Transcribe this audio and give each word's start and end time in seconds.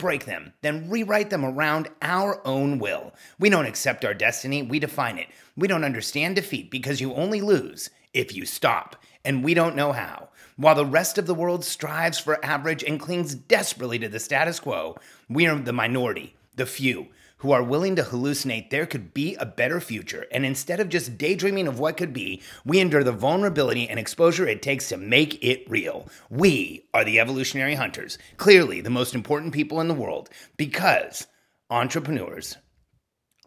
break 0.00 0.24
them, 0.24 0.52
then 0.62 0.90
rewrite 0.90 1.30
them 1.30 1.44
around 1.44 1.88
our 2.02 2.44
own 2.46 2.78
will. 2.78 3.12
We 3.38 3.50
don't 3.50 3.66
accept 3.66 4.04
our 4.04 4.14
destiny, 4.14 4.62
we 4.62 4.78
define 4.78 5.18
it. 5.18 5.28
We 5.56 5.68
don't 5.68 5.84
understand 5.84 6.36
defeat 6.36 6.70
because 6.70 7.00
you 7.00 7.14
only 7.14 7.40
lose 7.40 7.90
if 8.12 8.34
you 8.34 8.46
stop, 8.46 8.96
and 9.24 9.44
we 9.44 9.54
don't 9.54 9.76
know 9.76 9.92
how. 9.92 10.30
While 10.56 10.74
the 10.74 10.86
rest 10.86 11.18
of 11.18 11.26
the 11.26 11.34
world 11.34 11.64
strives 11.64 12.18
for 12.18 12.44
average 12.44 12.82
and 12.82 12.98
clings 12.98 13.34
desperately 13.34 13.98
to 14.00 14.08
the 14.08 14.18
status 14.18 14.58
quo, 14.58 14.96
we 15.28 15.46
are 15.46 15.58
the 15.58 15.72
minority, 15.72 16.34
the 16.56 16.66
few, 16.66 17.08
who 17.40 17.52
are 17.52 17.62
willing 17.62 17.96
to 17.96 18.02
hallucinate 18.02 18.68
there 18.68 18.86
could 18.86 19.14
be 19.14 19.34
a 19.36 19.46
better 19.46 19.80
future. 19.80 20.26
And 20.30 20.44
instead 20.44 20.78
of 20.78 20.90
just 20.90 21.16
daydreaming 21.16 21.66
of 21.66 21.78
what 21.78 21.96
could 21.96 22.12
be, 22.12 22.42
we 22.66 22.80
endure 22.80 23.02
the 23.02 23.12
vulnerability 23.12 23.88
and 23.88 23.98
exposure 23.98 24.46
it 24.46 24.60
takes 24.60 24.88
to 24.90 24.98
make 24.98 25.42
it 25.42 25.68
real. 25.68 26.06
We 26.28 26.84
are 26.92 27.02
the 27.02 27.18
evolutionary 27.18 27.74
hunters, 27.76 28.18
clearly 28.36 28.82
the 28.82 28.90
most 28.90 29.14
important 29.14 29.54
people 29.54 29.80
in 29.80 29.88
the 29.88 29.94
world, 29.94 30.28
because 30.58 31.26
entrepreneurs 31.70 32.58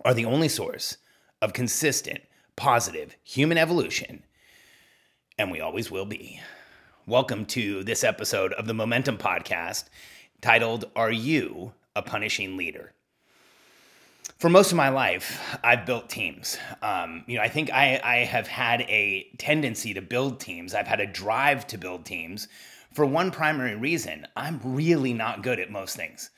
are 0.04 0.16
the 0.16 0.26
only 0.26 0.50
source 0.50 0.98
of 1.40 1.54
consistent, 1.54 2.22
positive 2.56 3.16
human 3.24 3.60
evolution, 3.60 4.24
and 5.38 5.52
we 5.52 5.62
always 5.62 5.92
will 5.92 6.06
be. 6.06 6.42
Welcome 7.06 7.46
to 7.48 7.84
this 7.84 8.04
episode 8.04 8.54
of 8.54 8.66
the 8.66 8.74
Momentum 8.74 9.20
Podcast 9.20 9.86
titled, 10.42 10.86
Are 10.96 11.12
You 11.12 11.74
a 11.96 12.02
Punishing 12.02 12.58
Leader? 12.58 12.94
For 14.40 14.50
most 14.50 14.72
of 14.72 14.78
my 14.78 14.90
life, 14.90 15.58
I've 15.64 15.86
built 15.86 16.10
teams. 16.10 16.58
Um, 16.82 17.24
you 17.28 17.38
know, 17.38 17.44
I 17.44 17.48
think 17.48 17.72
I, 17.72 18.00
I 18.04 18.16
have 18.26 18.48
had 18.48 18.82
a 18.82 19.28
tendency 19.38 19.94
to 19.94 20.02
build 20.02 20.40
teams. 20.40 20.74
I've 20.74 20.88
had 20.88 21.00
a 21.00 21.08
drive 21.08 21.66
to 21.68 21.78
build 21.78 22.06
teams 22.06 22.48
for 22.94 23.06
one 23.06 23.32
primary 23.32 23.76
reason. 23.76 24.28
I'm 24.36 24.60
really 24.64 25.14
not 25.14 25.44
good 25.44 25.60
at 25.60 25.72
most 25.72 25.96
things. 25.96 26.30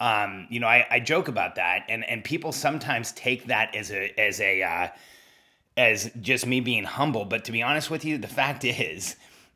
Um, 0.00 0.46
you 0.50 0.60
know, 0.60 0.66
I, 0.66 0.86
I, 0.90 1.00
joke 1.00 1.28
about 1.28 1.54
that, 1.54 1.84
and 1.88 2.04
and 2.04 2.24
people 2.24 2.50
sometimes 2.50 3.12
take 3.12 3.46
that 3.46 3.74
as 3.76 3.92
a 3.92 4.12
as 4.18 4.40
a 4.40 4.62
uh, 4.62 4.88
as 5.76 6.10
just 6.20 6.46
me 6.46 6.60
being 6.60 6.84
humble. 6.84 7.24
But 7.24 7.44
to 7.44 7.52
be 7.52 7.62
honest 7.62 7.90
with 7.90 8.04
you, 8.04 8.18
the 8.18 8.26
fact 8.26 8.64
is, 8.64 9.14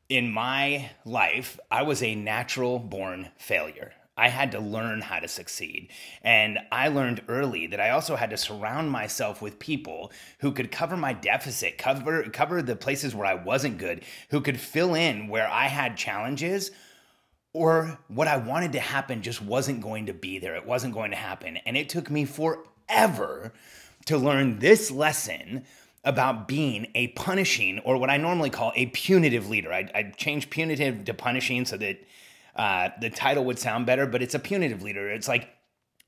in 0.09 0.31
my 0.31 0.91
life, 1.05 1.59
I 1.71 1.83
was 1.83 2.03
a 2.03 2.15
natural 2.15 2.79
born 2.79 3.31
failure. 3.37 3.93
I 4.19 4.29
had 4.29 4.53
to 4.53 4.61
learn 4.61 5.01
how 5.01 5.21
to 5.21 5.29
succeed. 5.29 5.91
And 6.23 6.59
I 6.73 6.89
learned 6.89 7.23
early 7.29 7.69
that 7.69 7.81
I 7.81 7.91
also 7.91 8.17
had 8.17 8.31
to 8.31 8.37
surround 8.37 8.91
myself 8.91 9.41
with 9.41 9.59
people 9.61 10.11
who 10.41 10.53
could 10.53 10.73
cover 10.73 10.97
my 10.97 11.13
deficit, 11.13 11.79
cover 11.79 12.25
cover 12.25 12.61
the 12.61 12.77
places 12.77 13.15
where 13.15 13.27
I 13.27 13.35
wasn't 13.35 13.79
good, 13.79 14.05
who 14.31 14.41
could 14.41 14.61
fill 14.61 14.95
in 14.95 15.29
where 15.29 15.49
I 15.49 15.69
had 15.69 15.97
challenges 15.97 16.73
or 17.53 17.99
what 18.09 18.29
I 18.29 18.37
wanted 18.37 18.73
to 18.73 18.81
happen 18.81 19.23
just 19.23 19.41
wasn't 19.41 19.81
going 19.81 20.07
to 20.07 20.15
be 20.15 20.39
there. 20.39 20.57
It 20.57 20.67
wasn't 20.67 20.95
going 20.95 21.13
to 21.13 21.17
happen. 21.17 21.57
And 21.59 21.77
it 21.77 21.89
took 21.89 22.11
me 22.11 22.25
forever 22.25 23.53
to 24.07 24.19
learn 24.19 24.59
this 24.59 24.91
lesson 24.91 25.65
about 26.05 26.49
being 26.49 26.89
a 26.95 27.09
punishing 27.09 27.79
or 27.81 27.99
what 27.99 28.11
I 28.11 28.17
normally 28.17 28.51
call 28.51 28.73
a 28.75 28.87
punitive 28.87 29.49
leader. 29.49 29.73
I, 29.73 29.91
I 29.95 30.03
changed 30.17 30.51
punitive 30.51 31.05
to 31.05 31.15
punishing 31.15 31.65
so 31.65 31.77
that 31.77 31.99
uh, 32.59 32.91
the 33.01 33.09
title 33.09 33.45
would 33.45 33.59
sound 33.59 33.87
better, 33.87 34.07
but 34.07 34.21
it's 34.21 34.35
a 34.35 34.39
punitive 34.39 34.83
leader. 34.83 35.09
It's 35.09 35.29
like, 35.29 35.49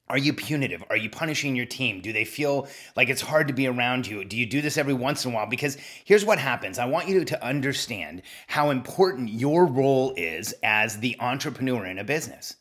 are 0.09 0.19
you 0.19 0.33
punitive? 0.33 0.83
Are 0.91 0.97
you 0.97 1.09
punishing 1.09 1.55
your 1.55 1.67
team? 1.67 2.01
Do 2.01 2.13
they 2.13 2.25
feel 2.25 2.67
like 2.97 3.09
it's 3.09 3.21
hard 3.21 3.47
to 3.47 3.55
be 3.55 3.69
around 3.69 4.09
you? 4.09 4.25
Do 4.25 4.37
you 4.37 4.45
do 4.45 4.61
this 4.61 4.77
every 4.77 4.93
once 4.93 5.25
in 5.25 5.31
a 5.31 5.35
while? 5.35 5.47
Because 5.47 5.77
here's 6.05 6.25
what 6.25 6.41
happens. 6.41 6.81
I 6.81 6.87
want 6.87 7.07
you 7.07 7.25
to 7.25 7.45
understand 7.45 8.23
how 8.49 8.71
important 8.71 9.29
your 9.29 9.67
role 9.67 10.13
is 10.17 10.53
as 10.65 10.99
the 10.99 11.17
entrepreneur 11.21 11.87
in 11.87 12.01
a 12.01 12.05
business. 12.05 12.57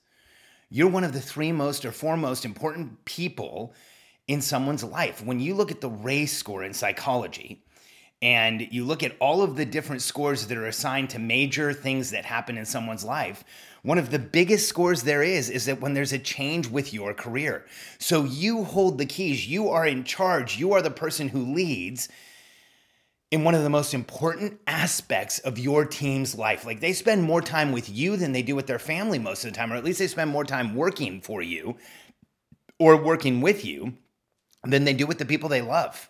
You're 0.69 0.89
one 0.89 1.03
of 1.03 1.13
the 1.13 1.19
three 1.19 1.51
most 1.51 1.85
or 1.85 1.91
four 1.91 2.15
most 2.15 2.45
important 2.45 3.03
people 3.05 3.73
in 4.27 4.41
someone's 4.41 4.83
life. 4.83 5.25
When 5.25 5.39
you 5.39 5.55
look 5.55 5.71
at 5.71 5.81
the 5.81 5.89
Rahe 5.89 6.29
score 6.29 6.63
in 6.63 6.75
psychology, 6.75 7.63
and 8.21 8.67
you 8.71 8.83
look 8.83 9.01
at 9.01 9.15
all 9.19 9.41
of 9.41 9.55
the 9.55 9.65
different 9.65 10.01
scores 10.01 10.47
that 10.47 10.57
are 10.57 10.67
assigned 10.67 11.09
to 11.11 11.19
major 11.19 11.71
things 11.71 12.11
that 12.11 12.25
happen 12.25 12.57
in 12.57 12.65
someone's 12.65 13.05
life, 13.05 13.43
one 13.81 13.97
of 13.97 14.11
the 14.11 14.19
biggest 14.19 14.67
scores 14.67 15.03
there 15.03 15.23
is 15.23 15.49
is 15.49 15.65
that 15.65 15.79
when 15.79 15.93
there's 15.93 16.11
a 16.11 16.19
change 16.19 16.67
with 16.67 16.93
your 16.93 17.13
career. 17.13 17.65
So 17.97 18.25
you 18.25 18.65
hold 18.65 18.97
the 18.97 19.05
keys, 19.05 19.47
you 19.47 19.69
are 19.69 19.87
in 19.87 20.03
charge, 20.03 20.57
you 20.57 20.73
are 20.73 20.81
the 20.81 20.91
person 20.91 21.29
who 21.29 21.53
leads 21.53 22.09
in 23.31 23.43
one 23.43 23.55
of 23.55 23.63
the 23.63 23.69
most 23.69 23.93
important 23.93 24.59
aspects 24.67 25.39
of 25.39 25.59
your 25.59 25.85
team's 25.85 26.35
life. 26.35 26.65
Like 26.65 26.81
they 26.81 26.93
spend 26.93 27.23
more 27.23 27.41
time 27.41 27.71
with 27.71 27.89
you 27.89 28.17
than 28.17 28.33
they 28.33 28.41
do 28.41 28.55
with 28.55 28.67
their 28.67 28.79
family 28.79 29.19
most 29.19 29.45
of 29.45 29.51
the 29.51 29.55
time, 29.55 29.71
or 29.71 29.75
at 29.75 29.83
least 29.83 29.99
they 29.99 30.07
spend 30.07 30.31
more 30.31 30.43
time 30.43 30.75
working 30.75 31.21
for 31.21 31.41
you 31.41 31.77
or 32.79 32.97
working 32.97 33.39
with 33.39 33.63
you 33.63 33.93
than 34.65 34.83
they 34.83 34.93
do 34.93 35.05
with 35.05 35.19
the 35.19 35.25
people 35.25 35.47
they 35.47 35.61
love. 35.61 36.09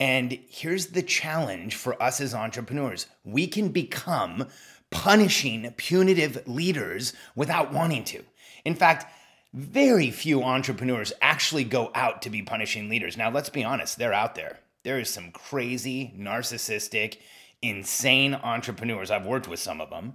And 0.00 0.38
here's 0.48 0.86
the 0.86 1.02
challenge 1.02 1.74
for 1.74 2.00
us 2.02 2.20
as 2.20 2.34
entrepreneurs 2.34 3.06
we 3.24 3.46
can 3.46 3.68
become 3.68 4.46
punishing 4.90 5.72
punitive 5.76 6.46
leaders 6.46 7.12
without 7.34 7.72
wanting 7.72 8.04
to. 8.04 8.22
In 8.64 8.74
fact, 8.74 9.12
very 9.52 10.10
few 10.10 10.42
entrepreneurs 10.42 11.12
actually 11.20 11.64
go 11.64 11.90
out 11.94 12.22
to 12.22 12.30
be 12.30 12.42
punishing 12.42 12.88
leaders. 12.88 13.16
Now, 13.16 13.30
let's 13.30 13.50
be 13.50 13.64
honest, 13.64 13.98
they're 13.98 14.12
out 14.12 14.34
there. 14.34 14.60
There 14.84 15.00
is 15.00 15.10
some 15.10 15.30
crazy, 15.32 16.14
narcissistic, 16.16 17.18
insane 17.60 18.34
entrepreneurs. 18.34 19.10
I've 19.10 19.26
worked 19.26 19.48
with 19.48 19.58
some 19.58 19.80
of 19.80 19.90
them 19.90 20.14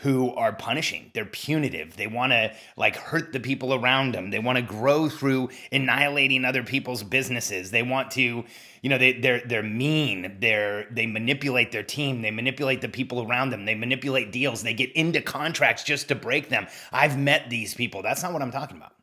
who 0.00 0.32
are 0.32 0.52
punishing. 0.52 1.10
They're 1.12 1.26
punitive. 1.26 1.96
They 1.96 2.06
want 2.06 2.32
to 2.32 2.54
like 2.76 2.96
hurt 2.96 3.34
the 3.34 3.40
people 3.40 3.74
around 3.74 4.14
them. 4.14 4.30
They 4.30 4.38
want 4.38 4.56
to 4.56 4.62
grow 4.62 5.10
through 5.10 5.50
annihilating 5.70 6.46
other 6.46 6.62
people's 6.62 7.02
businesses. 7.02 7.70
They 7.70 7.82
want 7.82 8.10
to, 8.12 8.44
you 8.80 8.88
know, 8.88 8.96
they 8.96 9.12
they're 9.12 9.42
they're 9.44 9.62
mean. 9.62 10.38
They're 10.40 10.86
they 10.90 11.04
manipulate 11.04 11.70
their 11.70 11.82
team. 11.82 12.22
They 12.22 12.30
manipulate 12.30 12.80
the 12.80 12.88
people 12.88 13.26
around 13.26 13.50
them. 13.50 13.66
They 13.66 13.74
manipulate 13.74 14.32
deals. 14.32 14.62
They 14.62 14.72
get 14.72 14.90
into 14.92 15.20
contracts 15.20 15.84
just 15.84 16.08
to 16.08 16.14
break 16.14 16.48
them. 16.48 16.66
I've 16.90 17.18
met 17.18 17.50
these 17.50 17.74
people. 17.74 18.02
That's 18.02 18.22
not 18.22 18.32
what 18.32 18.40
I'm 18.40 18.52
talking 18.52 18.78
about. 18.78 18.94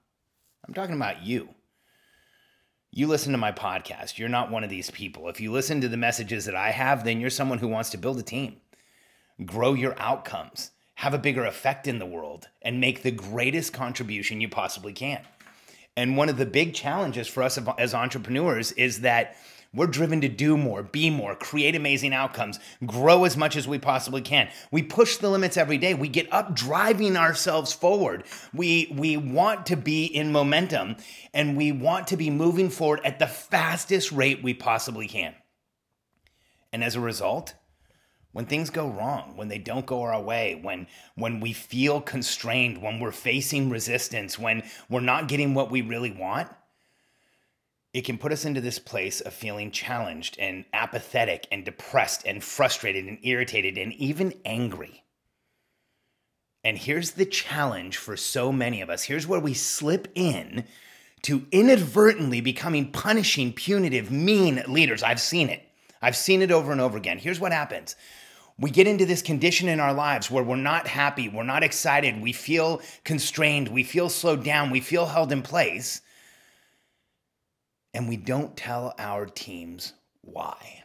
I'm 0.67 0.73
talking 0.73 0.95
about 0.95 1.23
you. 1.23 1.49
You 2.91 3.05
listen 3.05 3.33
to 3.33 3.37
my 3.37 3.51
podcast. 3.51 4.17
You're 4.17 4.29
not 4.29 4.49
one 4.49 4.63
of 4.63 4.71
these 4.71 4.89
people. 4.89 5.29
If 5.29 5.39
you 5.39 5.51
listen 5.51 5.79
to 5.81 5.89
the 5.89 5.97
messages 5.97 6.45
that 6.45 6.55
I 6.55 6.71
have, 6.71 7.03
then 7.03 7.21
you're 7.21 7.29
someone 7.29 7.59
who 7.59 7.67
wants 7.67 7.91
to 7.91 7.99
build 7.99 8.17
a 8.17 8.23
team, 8.23 8.57
grow 9.45 9.75
your 9.75 9.93
outcomes 9.99 10.71
have 10.97 11.13
a 11.13 11.19
bigger 11.19 11.45
effect 11.45 11.87
in 11.87 11.99
the 11.99 12.05
world 12.07 12.47
and 12.63 12.81
make 12.81 13.03
the 13.03 13.11
greatest 13.11 13.71
contribution 13.71 14.41
you 14.41 14.49
possibly 14.49 14.91
can. 14.91 15.21
And 15.95 16.17
one 16.17 16.27
of 16.27 16.37
the 16.37 16.45
big 16.45 16.73
challenges 16.73 17.27
for 17.27 17.43
us 17.43 17.59
as 17.77 17.93
entrepreneurs 17.93 18.71
is 18.71 19.01
that 19.01 19.37
we're 19.75 19.85
driven 19.85 20.21
to 20.21 20.27
do 20.27 20.57
more, 20.57 20.81
be 20.81 21.11
more, 21.11 21.35
create 21.35 21.75
amazing 21.75 22.15
outcomes, 22.15 22.59
grow 22.83 23.25
as 23.25 23.37
much 23.37 23.55
as 23.55 23.67
we 23.67 23.77
possibly 23.77 24.21
can. 24.21 24.49
We 24.71 24.81
push 24.81 25.17
the 25.17 25.29
limits 25.29 25.55
every 25.55 25.77
day. 25.77 25.93
We 25.93 26.07
get 26.07 26.33
up 26.33 26.55
driving 26.55 27.15
ourselves 27.15 27.73
forward. 27.73 28.23
We 28.51 28.91
we 28.95 29.17
want 29.17 29.67
to 29.67 29.75
be 29.75 30.05
in 30.05 30.31
momentum 30.31 30.95
and 31.31 31.55
we 31.55 31.71
want 31.71 32.07
to 32.07 32.17
be 32.17 32.31
moving 32.31 32.71
forward 32.71 33.01
at 33.03 33.19
the 33.19 33.27
fastest 33.27 34.11
rate 34.11 34.41
we 34.41 34.55
possibly 34.55 35.07
can. 35.07 35.35
And 36.73 36.83
as 36.83 36.95
a 36.95 36.99
result, 36.99 37.53
when 38.37 38.45
things 38.45 38.69
go 38.69 38.87
wrong, 38.87 39.33
when 39.35 39.47
they 39.47 39.57
don't 39.57 39.87
go 39.87 40.03
our 40.03 40.21
way, 40.21 40.59
when 40.61 40.85
when 41.15 41.39
we 41.39 41.53
feel 41.53 41.99
constrained, 41.99 42.79
when 42.79 42.99
we're 42.99 43.11
facing 43.11 43.71
resistance, 43.71 44.37
when 44.37 44.61
we're 44.87 44.99
not 44.99 45.27
getting 45.27 45.55
what 45.55 45.71
we 45.71 45.81
really 45.81 46.11
want, 46.11 46.47
it 47.93 48.05
can 48.05 48.19
put 48.19 48.31
us 48.31 48.45
into 48.45 48.61
this 48.61 48.77
place 48.77 49.21
of 49.21 49.33
feeling 49.33 49.71
challenged 49.71 50.37
and 50.37 50.65
apathetic 50.71 51.47
and 51.51 51.65
depressed 51.65 52.27
and 52.27 52.43
frustrated 52.43 53.07
and 53.07 53.17
irritated 53.23 53.75
and 53.75 53.91
even 53.93 54.31
angry. 54.45 55.03
And 56.63 56.77
here's 56.77 57.13
the 57.13 57.25
challenge 57.25 57.97
for 57.97 58.15
so 58.15 58.51
many 58.51 58.81
of 58.81 58.89
us. 58.91 59.01
Here's 59.01 59.25
where 59.25 59.39
we 59.39 59.55
slip 59.55 60.09
in 60.13 60.63
to 61.23 61.47
inadvertently 61.51 62.41
becoming 62.41 62.91
punishing, 62.91 63.51
punitive, 63.51 64.11
mean 64.11 64.61
leaders. 64.67 65.01
I've 65.01 65.19
seen 65.19 65.49
it. 65.49 65.63
I've 66.03 66.15
seen 66.15 66.43
it 66.43 66.51
over 66.51 66.71
and 66.71 66.79
over 66.79 66.99
again. 66.99 67.17
Here's 67.17 67.39
what 67.39 67.51
happens 67.51 67.95
we 68.59 68.71
get 68.71 68.87
into 68.87 69.05
this 69.05 69.21
condition 69.21 69.69
in 69.69 69.79
our 69.79 69.93
lives 69.93 70.31
where 70.31 70.43
we're 70.43 70.55
not 70.55 70.87
happy, 70.87 71.29
we're 71.29 71.43
not 71.43 71.63
excited, 71.63 72.21
we 72.21 72.33
feel 72.33 72.81
constrained, 73.03 73.67
we 73.67 73.83
feel 73.83 74.09
slowed 74.09 74.43
down, 74.43 74.71
we 74.71 74.81
feel 74.81 75.05
held 75.05 75.31
in 75.31 75.41
place. 75.41 76.01
and 77.93 78.07
we 78.07 78.17
don't 78.17 78.55
tell 78.55 78.93
our 78.99 79.25
teams 79.25 79.93
why. 80.21 80.83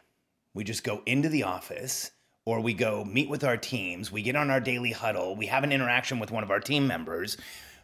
We 0.55 0.63
just 0.63 0.83
go 0.83 1.03
into 1.05 1.29
the 1.29 1.43
office 1.43 2.11
or 2.45 2.59
we 2.59 2.73
go 2.73 3.05
meet 3.05 3.29
with 3.29 3.43
our 3.43 3.57
teams, 3.57 4.11
we 4.11 4.23
get 4.23 4.35
on 4.35 4.49
our 4.49 4.59
daily 4.59 4.91
huddle, 4.91 5.35
we 5.35 5.45
have 5.47 5.63
an 5.63 5.71
interaction 5.71 6.17
with 6.19 6.31
one 6.31 6.43
of 6.43 6.49
our 6.49 6.59
team 6.59 6.87
members, 6.87 7.37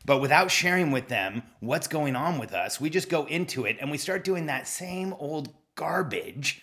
but 0.05 0.19
without 0.19 0.49
sharing 0.49 0.91
with 0.91 1.09
them 1.09 1.43
what's 1.59 1.87
going 1.87 2.15
on 2.15 2.39
with 2.39 2.53
us, 2.53 2.81
we 2.81 2.89
just 2.89 3.09
go 3.09 3.25
into 3.25 3.65
it 3.65 3.77
and 3.79 3.91
we 3.91 3.97
start 3.97 4.23
doing 4.23 4.47
that 4.47 4.67
same 4.67 5.13
old 5.19 5.49
garbage 5.75 6.61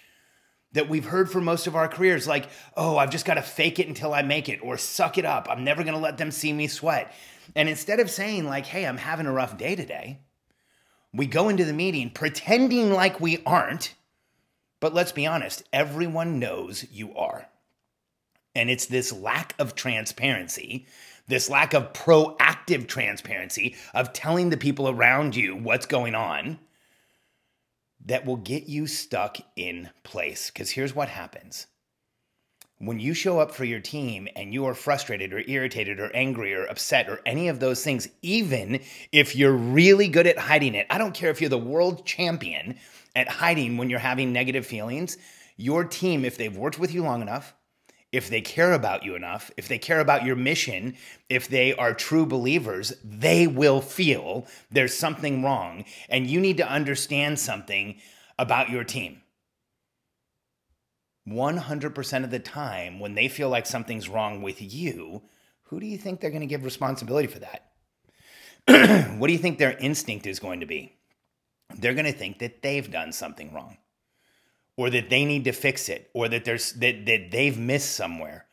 that 0.77 0.91
we've 0.91 1.07
heard 1.07 1.31
for 1.31 1.41
most 1.41 1.67
of 1.67 1.75
our 1.75 1.89
careers 1.89 2.29
like, 2.29 2.49
oh, 2.77 2.99
I've 2.99 3.11
just 3.11 3.25
got 3.25 3.35
to 3.35 3.43
fake 3.43 3.79
it 3.79 3.89
until 3.89 4.13
I 4.13 4.21
make 4.21 4.49
it, 4.49 4.61
or 4.63 4.77
suck 4.77 5.17
it 5.17 5.25
up. 5.25 5.49
I'm 5.51 5.65
never 5.65 5.83
going 5.83 5.95
to 5.95 6.01
let 6.01 6.19
them 6.19 6.31
see 6.31 6.53
me 6.53 6.69
sweat. 6.69 7.13
And 7.55 7.69
instead 7.69 7.99
of 7.99 8.11
saying, 8.11 8.45
like, 8.45 8.67
hey, 8.67 8.87
I'm 8.87 8.99
having 8.99 9.27
a 9.27 9.33
rough 9.33 9.57
day 9.57 9.75
today, 9.75 10.21
we 11.15 11.27
go 11.27 11.49
into 11.49 11.65
the 11.65 11.73
meeting 11.73 12.11
pretending 12.11 12.93
like 12.93 13.21
we 13.21 13.43
aren't. 13.45 13.95
But 14.79 14.93
let's 14.93 15.13
be 15.13 15.27
honest, 15.27 15.63
everyone 15.73 16.39
knows 16.39 16.85
you 16.93 17.17
are. 17.17 17.49
And 18.55 18.69
it's 18.69 18.87
this 18.87 19.13
lack 19.13 19.55
of 19.59 19.75
transparency, 19.75 20.87
this 21.27 21.49
lack 21.49 21.73
of 21.73 21.95
proactive 21.95 22.87
transparency 22.87 23.77
of 23.95 24.13
telling 24.13 24.51
the 24.51 24.59
people 24.59 24.91
around 24.91 25.37
you 25.37 25.57
what's 25.57 25.87
going 25.87 26.15
on 26.15 26.59
that 28.07 28.25
will 28.25 28.37
get 28.37 28.69
you 28.69 28.87
stuck 28.87 29.39
in 29.57 29.91
place. 30.03 30.51
Because 30.51 30.71
here's 30.71 30.95
what 30.95 31.09
happens 31.09 31.67
when 32.79 33.01
you 33.01 33.15
show 33.15 33.39
up 33.39 33.53
for 33.53 33.65
your 33.65 33.81
team 33.81 34.29
and 34.37 34.53
you 34.53 34.67
are 34.67 34.75
frustrated 34.75 35.33
or 35.33 35.43
irritated 35.47 35.99
or 35.99 36.15
angry 36.15 36.53
or 36.53 36.67
upset 36.67 37.09
or 37.09 37.21
any 37.25 37.49
of 37.49 37.59
those 37.59 37.83
things, 37.83 38.07
even 38.21 38.81
if 39.13 39.35
you're 39.35 39.53
really 39.53 40.09
good 40.09 40.27
at 40.27 40.39
hiding 40.39 40.75
it, 40.75 40.87
I 40.91 40.99
don't 40.99 41.15
care 41.15 41.31
if 41.31 41.41
you're 41.41 41.49
the 41.49 41.59
world 41.59 42.05
champion 42.05 42.79
at 43.15 43.29
hiding 43.29 43.79
when 43.79 43.89
you're 43.89 43.99
having 43.99 44.33
negative 44.33 44.67
feelings, 44.67 45.17
your 45.57 45.85
team, 45.85 46.25
if 46.25 46.37
they've 46.37 46.55
worked 46.55 46.79
with 46.79 46.93
you 46.93 47.03
long 47.03 47.23
enough, 47.23 47.55
if 48.13 48.31
they 48.31 48.41
care 48.41 48.73
about 48.73 49.05
you 49.05 49.15
enough, 49.15 49.51
if 49.57 49.69
they 49.69 49.79
care 49.79 50.01
about 50.01 50.25
your 50.25 50.37
mission, 50.37 50.95
if 51.29 51.49
they 51.49 51.75
are 51.75 51.93
true 51.93 52.25
believers, 52.25 52.95
they 53.05 53.47
will 53.47 53.81
feel 53.81 54.47
there's 54.71 54.95
something 54.95 55.43
wrong. 55.43 55.85
And 56.09 56.27
you 56.27 56.41
need 56.41 56.57
to 56.59 56.69
understand 56.69 57.39
something 57.39 57.97
about 58.39 58.71
your 58.71 58.85
team. 58.85 59.23
100% 61.29 62.25
of 62.25 62.31
the 62.31 62.39
time, 62.39 63.01
when 63.01 63.15
they 63.15 63.27
feel 63.27 63.49
like 63.49 63.67
something's 63.67 64.09
wrong 64.09 64.43
with 64.43 64.63
you, 64.63 65.23
who 65.65 65.81
do 65.81 65.87
you 65.87 65.99
think 65.99 66.21
they're 66.21 66.31
going 66.31 66.41
to 66.41 66.47
give 66.47 66.65
responsibility 66.65 67.27
for 67.27 67.41
that? 67.41 67.73
what 69.19 69.27
do 69.27 69.33
you 69.33 69.39
think 69.39 69.59
their 69.59 69.77
instinct 69.79 70.27
is 70.27 70.39
going 70.39 70.61
to 70.61 70.67
be? 70.67 70.97
They're 71.77 71.95
going 71.95 72.07
to 72.07 72.13
think 72.13 72.39
that 72.39 72.63
they've 72.63 72.89
done 72.89 73.13
something 73.13 73.53
wrong 73.53 73.77
or 74.77 74.91
that 74.91 75.11
they 75.11 75.25
need 75.25 75.45
to 75.45 75.53
fix 75.53 75.89
it 75.89 76.11
or 76.13 76.29
that 76.29 76.45
there's 76.45 76.73
that, 76.75 77.07
that 77.07 77.31
they've 77.31 77.59
missed 77.59 77.93
somewhere. 77.93 78.47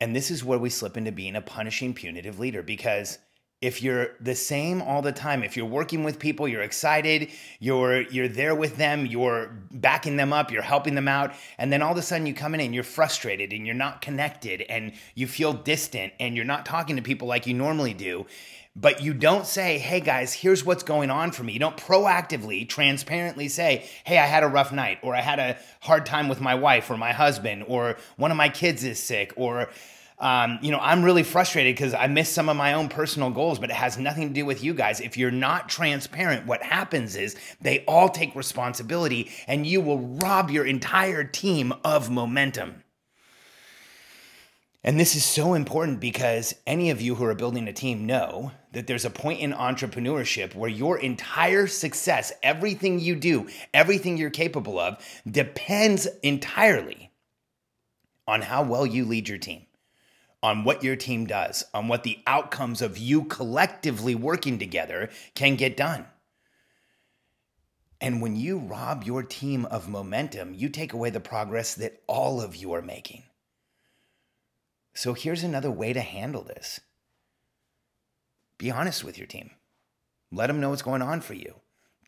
And 0.00 0.16
this 0.16 0.30
is 0.30 0.42
where 0.42 0.58
we 0.58 0.70
slip 0.70 0.96
into 0.96 1.12
being 1.12 1.36
a 1.36 1.42
punishing 1.42 1.92
punitive 1.92 2.38
leader 2.38 2.62
because 2.62 3.18
if 3.60 3.82
you're 3.82 4.12
the 4.20 4.34
same 4.34 4.80
all 4.80 5.02
the 5.02 5.12
time 5.12 5.42
if 5.42 5.56
you're 5.56 5.66
working 5.66 6.02
with 6.02 6.18
people 6.18 6.48
you're 6.48 6.62
excited 6.62 7.28
you're 7.58 8.02
you're 8.02 8.28
there 8.28 8.54
with 8.54 8.76
them 8.76 9.04
you're 9.06 9.50
backing 9.70 10.16
them 10.16 10.32
up 10.32 10.50
you're 10.50 10.62
helping 10.62 10.94
them 10.94 11.08
out 11.08 11.32
and 11.58 11.72
then 11.72 11.82
all 11.82 11.92
of 11.92 11.98
a 11.98 12.02
sudden 12.02 12.26
you 12.26 12.34
come 12.34 12.54
in 12.54 12.60
and 12.60 12.74
you're 12.74 12.82
frustrated 12.82 13.52
and 13.52 13.66
you're 13.66 13.74
not 13.74 14.00
connected 14.00 14.62
and 14.62 14.92
you 15.14 15.26
feel 15.26 15.52
distant 15.52 16.12
and 16.18 16.36
you're 16.36 16.44
not 16.44 16.64
talking 16.64 16.96
to 16.96 17.02
people 17.02 17.28
like 17.28 17.46
you 17.46 17.54
normally 17.54 17.92
do 17.94 18.26
but 18.76 19.02
you 19.02 19.12
don't 19.12 19.46
say, 19.46 19.78
hey 19.78 20.00
guys, 20.00 20.32
here's 20.32 20.64
what's 20.64 20.84
going 20.84 21.10
on 21.10 21.32
for 21.32 21.42
me. 21.42 21.52
You 21.52 21.58
don't 21.58 21.76
proactively, 21.76 22.68
transparently 22.68 23.48
say, 23.48 23.84
hey, 24.04 24.16
I 24.16 24.26
had 24.26 24.44
a 24.44 24.48
rough 24.48 24.72
night, 24.72 25.00
or 25.02 25.14
I 25.14 25.20
had 25.20 25.40
a 25.40 25.58
hard 25.80 26.06
time 26.06 26.28
with 26.28 26.40
my 26.40 26.54
wife 26.54 26.88
or 26.88 26.96
my 26.96 27.12
husband, 27.12 27.64
or 27.66 27.96
one 28.16 28.30
of 28.30 28.36
my 28.36 28.48
kids 28.48 28.84
is 28.84 29.02
sick, 29.02 29.32
or 29.36 29.68
um, 30.20 30.58
you 30.62 30.70
know, 30.70 30.78
I'm 30.80 31.02
really 31.02 31.22
frustrated 31.22 31.74
because 31.74 31.94
I 31.94 32.06
missed 32.06 32.32
some 32.32 32.48
of 32.48 32.56
my 32.56 32.74
own 32.74 32.88
personal 32.88 33.30
goals, 33.30 33.58
but 33.58 33.70
it 33.70 33.76
has 33.76 33.98
nothing 33.98 34.28
to 34.28 34.34
do 34.34 34.44
with 34.44 34.62
you 34.62 34.74
guys. 34.74 35.00
If 35.00 35.16
you're 35.16 35.30
not 35.30 35.68
transparent, 35.68 36.46
what 36.46 36.62
happens 36.62 37.16
is 37.16 37.36
they 37.60 37.84
all 37.86 38.08
take 38.08 38.34
responsibility 38.34 39.30
and 39.46 39.66
you 39.66 39.80
will 39.80 39.98
rob 39.98 40.50
your 40.50 40.66
entire 40.66 41.24
team 41.24 41.72
of 41.84 42.10
momentum. 42.10 42.84
And 44.82 44.98
this 44.98 45.14
is 45.14 45.24
so 45.24 45.52
important 45.52 46.00
because 46.00 46.54
any 46.66 46.88
of 46.90 47.02
you 47.02 47.14
who 47.14 47.24
are 47.24 47.34
building 47.34 47.68
a 47.68 47.72
team 47.72 48.06
know 48.06 48.52
that 48.72 48.86
there's 48.86 49.04
a 49.04 49.10
point 49.10 49.40
in 49.40 49.52
entrepreneurship 49.52 50.54
where 50.54 50.70
your 50.70 50.98
entire 50.98 51.66
success, 51.66 52.32
everything 52.42 52.98
you 52.98 53.14
do, 53.14 53.48
everything 53.74 54.16
you're 54.16 54.30
capable 54.30 54.78
of, 54.78 54.96
depends 55.30 56.06
entirely 56.22 57.10
on 58.26 58.40
how 58.40 58.62
well 58.62 58.86
you 58.86 59.04
lead 59.04 59.28
your 59.28 59.38
team, 59.38 59.66
on 60.42 60.64
what 60.64 60.82
your 60.82 60.96
team 60.96 61.26
does, 61.26 61.64
on 61.74 61.88
what 61.88 62.02
the 62.02 62.18
outcomes 62.26 62.80
of 62.80 62.96
you 62.96 63.24
collectively 63.24 64.14
working 64.14 64.58
together 64.58 65.10
can 65.34 65.56
get 65.56 65.76
done. 65.76 66.06
And 68.00 68.22
when 68.22 68.36
you 68.36 68.58
rob 68.58 69.04
your 69.04 69.22
team 69.22 69.66
of 69.66 69.88
momentum, 69.88 70.54
you 70.54 70.70
take 70.70 70.94
away 70.94 71.10
the 71.10 71.20
progress 71.20 71.74
that 71.74 72.00
all 72.06 72.40
of 72.40 72.56
you 72.56 72.72
are 72.72 72.80
making. 72.80 73.24
So 74.94 75.12
here's 75.12 75.44
another 75.44 75.70
way 75.70 75.92
to 75.92 76.00
handle 76.00 76.42
this 76.42 76.80
be 78.58 78.70
honest 78.70 79.02
with 79.02 79.16
your 79.16 79.26
team, 79.26 79.52
let 80.30 80.48
them 80.48 80.60
know 80.60 80.68
what's 80.68 80.82
going 80.82 81.00
on 81.00 81.22
for 81.22 81.32
you. 81.32 81.54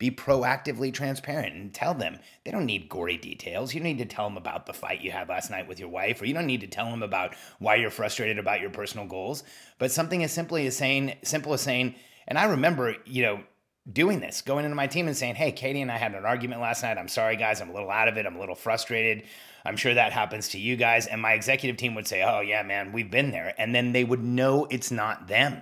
Be 0.03 0.11
proactively 0.11 0.93
transparent 0.93 1.55
and 1.55 1.73
tell 1.73 1.93
them 1.93 2.19
they 2.43 2.51
don't 2.51 2.65
need 2.65 2.89
gory 2.89 3.15
details. 3.15 3.73
You 3.73 3.79
don't 3.79 3.87
need 3.87 3.99
to 3.99 4.15
tell 4.15 4.27
them 4.27 4.35
about 4.35 4.65
the 4.65 4.73
fight 4.73 4.99
you 4.99 5.11
had 5.11 5.29
last 5.29 5.49
night 5.49 5.65
with 5.65 5.79
your 5.79 5.87
wife, 5.87 6.21
or 6.21 6.25
you 6.25 6.33
don't 6.33 6.45
need 6.45 6.59
to 6.59 6.67
tell 6.67 6.91
them 6.91 7.01
about 7.01 7.35
why 7.59 7.75
you're 7.75 7.89
frustrated 7.89 8.37
about 8.37 8.59
your 8.59 8.69
personal 8.69 9.07
goals. 9.07 9.45
But 9.79 9.93
something 9.93 10.21
as 10.21 10.33
simply 10.33 10.67
as 10.67 10.75
saying, 10.75 11.13
simple 11.23 11.53
as 11.53 11.61
saying, 11.61 11.95
and 12.27 12.37
I 12.37 12.43
remember, 12.43 12.97
you 13.05 13.23
know, 13.23 13.43
doing 13.89 14.19
this, 14.19 14.41
going 14.41 14.65
into 14.65 14.75
my 14.75 14.87
team 14.87 15.07
and 15.07 15.15
saying, 15.15 15.35
Hey, 15.35 15.53
Katie 15.53 15.81
and 15.81 15.89
I 15.89 15.95
had 15.95 16.13
an 16.13 16.25
argument 16.25 16.59
last 16.59 16.83
night. 16.83 16.97
I'm 16.97 17.07
sorry, 17.07 17.37
guys. 17.37 17.61
I'm 17.61 17.69
a 17.69 17.73
little 17.73 17.89
out 17.89 18.09
of 18.09 18.17
it. 18.17 18.25
I'm 18.25 18.35
a 18.35 18.41
little 18.41 18.55
frustrated. 18.55 19.23
I'm 19.63 19.77
sure 19.77 19.93
that 19.93 20.11
happens 20.11 20.49
to 20.49 20.59
you 20.59 20.75
guys. 20.75 21.07
And 21.07 21.21
my 21.21 21.31
executive 21.31 21.77
team 21.77 21.95
would 21.95 22.09
say, 22.09 22.23
Oh, 22.23 22.41
yeah, 22.41 22.61
man, 22.63 22.91
we've 22.91 23.09
been 23.09 23.31
there. 23.31 23.53
And 23.57 23.73
then 23.73 23.93
they 23.93 24.03
would 24.03 24.21
know 24.21 24.67
it's 24.69 24.91
not 24.91 25.29
them. 25.29 25.61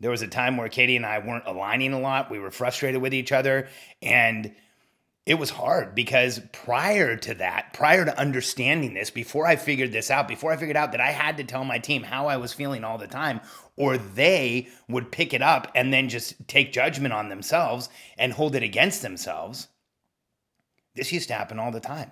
There 0.00 0.10
was 0.10 0.22
a 0.22 0.28
time 0.28 0.56
where 0.56 0.68
Katie 0.68 0.96
and 0.96 1.06
I 1.06 1.18
weren't 1.18 1.46
aligning 1.46 1.92
a 1.92 2.00
lot. 2.00 2.30
We 2.30 2.38
were 2.38 2.50
frustrated 2.50 3.02
with 3.02 3.14
each 3.14 3.32
other. 3.32 3.68
And 4.00 4.54
it 5.26 5.38
was 5.38 5.50
hard 5.50 5.94
because 5.94 6.40
prior 6.52 7.14
to 7.16 7.34
that, 7.34 7.74
prior 7.74 8.04
to 8.06 8.18
understanding 8.18 8.94
this, 8.94 9.10
before 9.10 9.46
I 9.46 9.56
figured 9.56 9.92
this 9.92 10.10
out, 10.10 10.26
before 10.26 10.52
I 10.52 10.56
figured 10.56 10.76
out 10.76 10.92
that 10.92 11.02
I 11.02 11.10
had 11.10 11.36
to 11.36 11.44
tell 11.44 11.64
my 11.64 11.78
team 11.78 12.02
how 12.02 12.28
I 12.28 12.38
was 12.38 12.54
feeling 12.54 12.82
all 12.82 12.96
the 12.96 13.06
time, 13.06 13.40
or 13.76 13.98
they 13.98 14.68
would 14.88 15.12
pick 15.12 15.34
it 15.34 15.42
up 15.42 15.70
and 15.74 15.92
then 15.92 16.08
just 16.08 16.48
take 16.48 16.72
judgment 16.72 17.12
on 17.12 17.28
themselves 17.28 17.90
and 18.16 18.32
hold 18.32 18.54
it 18.54 18.62
against 18.62 19.02
themselves, 19.02 19.68
this 20.94 21.12
used 21.12 21.28
to 21.28 21.34
happen 21.34 21.58
all 21.58 21.72
the 21.72 21.78
time. 21.78 22.10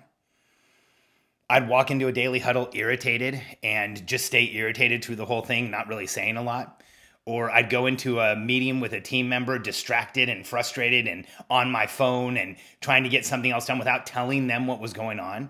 I'd 1.49 1.69
walk 1.69 1.89
into 1.89 2.07
a 2.07 2.11
daily 2.11 2.39
huddle 2.39 2.69
irritated 2.73 3.41
and 3.63 4.05
just 4.05 4.25
stay 4.25 4.51
irritated 4.53 5.03
through 5.03 5.15
the 5.15 5.25
whole 5.25 5.41
thing, 5.41 5.71
not 5.71 5.87
really 5.87 6.05
saying 6.05 6.37
a 6.37 6.43
lot. 6.43 6.83
Or 7.27 7.51
I'd 7.51 7.69
go 7.69 7.85
into 7.85 8.19
a 8.19 8.35
meeting 8.35 8.79
with 8.79 8.93
a 8.93 9.01
team 9.01 9.29
member 9.29 9.59
distracted 9.59 10.29
and 10.29 10.47
frustrated 10.47 11.07
and 11.07 11.25
on 11.49 11.71
my 11.71 11.85
phone 11.85 12.37
and 12.37 12.55
trying 12.81 13.03
to 13.03 13.09
get 13.09 13.25
something 13.25 13.51
else 13.51 13.65
done 13.65 13.79
without 13.79 14.05
telling 14.05 14.47
them 14.47 14.65
what 14.65 14.79
was 14.79 14.93
going 14.93 15.19
on. 15.19 15.49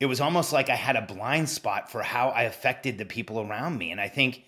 It 0.00 0.06
was 0.06 0.20
almost 0.20 0.52
like 0.52 0.70
I 0.70 0.76
had 0.76 0.96
a 0.96 1.02
blind 1.02 1.48
spot 1.48 1.90
for 1.90 2.02
how 2.02 2.28
I 2.28 2.42
affected 2.44 2.98
the 2.98 3.04
people 3.04 3.40
around 3.40 3.78
me. 3.78 3.90
And 3.90 4.00
I 4.00 4.08
think 4.08 4.44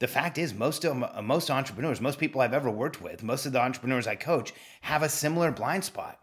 the 0.00 0.08
fact 0.08 0.38
is 0.38 0.52
most 0.52 0.84
of 0.84 1.24
most 1.24 1.50
entrepreneurs, 1.50 2.00
most 2.00 2.18
people 2.18 2.40
I've 2.40 2.52
ever 2.52 2.70
worked 2.70 3.00
with, 3.00 3.22
most 3.22 3.46
of 3.46 3.52
the 3.52 3.60
entrepreneurs 3.60 4.06
I 4.06 4.16
coach 4.16 4.52
have 4.80 5.02
a 5.02 5.08
similar 5.08 5.50
blind 5.52 5.84
spot 5.84 6.20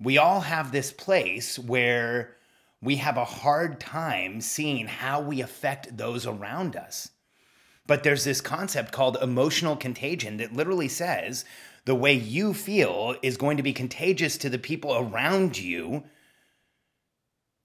we 0.00 0.18
all 0.18 0.40
have 0.40 0.72
this 0.72 0.92
place 0.92 1.58
where 1.58 2.36
we 2.82 2.96
have 2.96 3.16
a 3.16 3.24
hard 3.24 3.80
time 3.80 4.40
seeing 4.40 4.86
how 4.86 5.20
we 5.20 5.40
affect 5.40 5.96
those 5.96 6.26
around 6.26 6.76
us. 6.76 7.10
But 7.86 8.02
there's 8.02 8.24
this 8.24 8.40
concept 8.40 8.92
called 8.92 9.18
emotional 9.20 9.76
contagion 9.76 10.38
that 10.38 10.52
literally 10.52 10.88
says 10.88 11.44
the 11.84 11.94
way 11.94 12.12
you 12.12 12.52
feel 12.52 13.16
is 13.22 13.36
going 13.36 13.56
to 13.56 13.62
be 13.62 13.72
contagious 13.72 14.36
to 14.38 14.50
the 14.50 14.58
people 14.58 14.96
around 14.96 15.56
you 15.58 16.04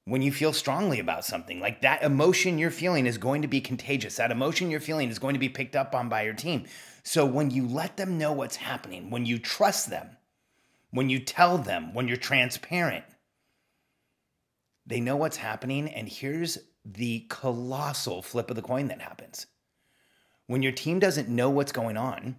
when 0.06 0.22
you 0.22 0.32
feel 0.32 0.54
strongly 0.54 1.00
about 1.00 1.26
something. 1.26 1.60
Like 1.60 1.82
that 1.82 2.04
emotion 2.04 2.60
you're 2.60 2.70
feeling 2.70 3.06
is 3.06 3.18
going 3.18 3.42
to 3.42 3.48
be 3.48 3.62
contagious. 3.62 4.18
That 4.18 4.32
emotion 4.32 4.70
you're 4.70 4.80
feeling 4.80 5.10
is 5.10 5.20
going 5.20 5.34
to 5.34 5.40
be 5.40 5.50
picked 5.50 5.76
up 5.76 5.96
on 5.96 6.10
by 6.10 6.24
your 6.24 6.34
team. 6.34 6.66
So 7.04 7.26
when 7.26 7.50
you 7.50 7.68
let 7.68 7.98
them 7.98 8.18
know 8.18 8.32
what's 8.32 8.58
happening, 8.58 9.10
when 9.10 9.26
you 9.26 9.40
trust 9.40 9.90
them, 9.90 10.18
when 10.92 11.10
you 11.10 11.20
tell 11.20 11.58
them, 11.58 11.94
when 11.94 12.08
you're 12.08 12.18
transparent, 12.18 13.06
they 14.86 15.00
know 15.00 15.16
what's 15.16 15.38
happening. 15.38 15.88
And 15.88 16.08
here's 16.08 16.60
the 16.84 17.26
colossal 17.30 18.22
flip 18.22 18.50
of 18.50 18.56
the 18.56 18.62
coin 18.62 18.88
that 18.88 19.02
happens. 19.02 19.48
When 20.48 20.64
your 20.64 20.72
team 20.72 21.00
doesn't 21.00 21.30
know 21.30 21.50
what's 21.50 21.72
going 21.72 21.98
on, 21.98 22.38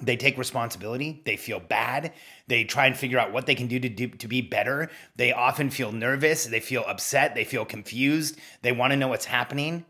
they 0.00 0.16
take 0.16 0.38
responsibility 0.38 1.20
they 1.26 1.36
feel 1.36 1.60
bad 1.60 2.14
they 2.46 2.64
try 2.64 2.86
and 2.86 2.96
figure 2.96 3.18
out 3.18 3.32
what 3.32 3.44
they 3.44 3.54
can 3.54 3.66
do 3.66 3.78
to 3.78 3.88
do 3.90 4.08
to 4.08 4.26
be 4.26 4.40
better. 4.40 4.90
They 5.16 5.32
often 5.32 5.68
feel 5.68 5.92
nervous 5.92 6.46
they 6.46 6.60
feel 6.60 6.84
upset 6.86 7.34
they 7.34 7.44
feel 7.44 7.66
confused 7.66 8.38
they 8.62 8.72
want 8.72 8.92
to 8.92 8.96
know 8.96 9.08
what's 9.08 9.26
happening. 9.26 9.84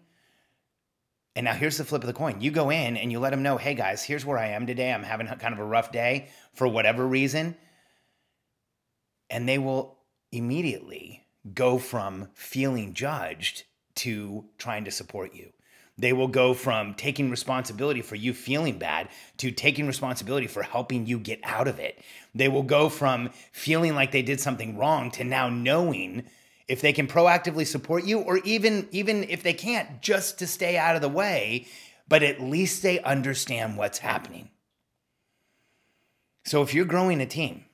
And 1.35 1.45
now 1.45 1.55
here's 1.55 1.79
the 1.79 1.85
flip 1.85 2.03
of 2.03 2.09
the 2.09 2.13
coin. 2.13 2.43
You 2.43 2.51
go 2.51 2.69
in 2.69 2.99
and 2.99 3.11
you 3.11 3.19
let 3.19 3.31
them 3.31 3.45
know 3.45 3.59
hey 3.59 3.75
guys 3.75 4.03
here's 4.03 4.27
where 4.27 4.39
i 4.39 4.49
am 4.49 4.67
today. 4.67 4.93
I'm 4.93 5.05
having 5.05 5.29
kind 5.29 5.55
of 5.55 5.61
a 5.61 5.65
rough 5.65 5.93
day 5.93 6.29
for 6.55 6.67
whatever 6.67 7.07
reason. 7.07 7.57
And 9.31 9.49
they 9.49 9.59
will 9.59 9.99
immediately 10.33 11.27
go 11.55 11.79
from 11.79 12.29
feeling 12.35 12.93
judged 12.93 13.65
to 13.95 14.47
trying 14.59 14.85
to 14.85 14.91
support 14.91 15.35
you 15.35 15.53
they 16.03 16.13
will 16.13 16.27
go 16.27 16.53
from 16.53 16.95
taking 16.95 17.31
responsibility 17.31 18.03
for 18.03 18.17
you 18.17 18.35
feeling 18.35 18.77
bad 18.77 19.09
to 19.37 19.53
taking 19.53 19.87
responsibility 19.87 20.49
for 20.49 20.65
helping 20.65 21.07
you 21.07 21.17
get 21.17 21.39
out 21.45 21.69
of 21.69 21.79
it. 21.79 22.03
They 22.35 22.49
will 22.49 22.65
go 22.65 22.89
from 22.89 23.31
feeling 23.53 23.95
like 23.95 24.11
they 24.11 24.23
did 24.23 24.41
something 24.41 24.77
wrong 24.77 25.13
to 25.13 25.23
now 25.23 25.49
knowing 25.49 26.25
if 26.67 26.81
they 26.81 26.93
can 26.93 27.07
proactively 27.07 27.65
support 27.65 28.05
you 28.05 28.19
or 28.19 28.39
even 28.39 28.89
even 28.91 29.23
if 29.31 29.45
they 29.45 29.53
can't 29.53 30.03
just 30.03 30.41
to 30.41 30.47
stay 30.49 30.77
out 30.77 30.97
of 30.97 31.03
the 31.03 31.09
way, 31.09 31.69
but 32.09 32.25
at 32.25 32.43
least 32.43 32.83
they 32.83 32.99
understand 33.03 33.77
what's 33.77 33.99
happening. 33.99 34.51
So 36.45 36.63
if 36.63 36.75
you're 36.75 36.85
growing 36.85 37.21
a 37.21 37.27
team, 37.27 37.65